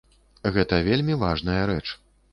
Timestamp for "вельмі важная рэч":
0.89-1.83